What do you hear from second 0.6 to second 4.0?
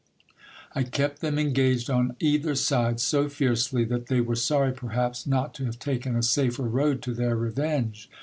I kept them engaged on either side so fiercely,